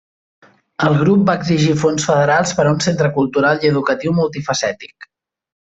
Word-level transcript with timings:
El 0.87 0.95
grup 1.01 1.27
va 1.27 1.35
exigir 1.41 1.75
fons 1.83 2.07
federals 2.09 2.55
per 2.61 2.65
a 2.69 2.71
un 2.77 2.81
centre 2.87 3.13
cultural 3.21 3.63
i 3.67 3.71
educatiu 3.75 4.17
multifacètic. 4.25 5.11